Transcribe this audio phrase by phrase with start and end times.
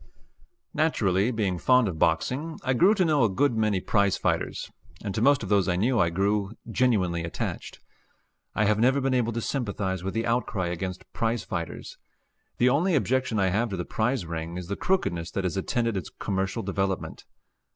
[0.73, 4.71] Naturally, being fond of boxing, I grew to know a good many prize fighters,
[5.03, 7.79] and to most of those I knew I grew genuinely attached.
[8.55, 11.99] I have never been able to sympathize with the outcry against prize fighters.
[12.57, 15.95] The only objection I have to the prize ring is the crookedness that has attended
[15.95, 17.25] its commercial development.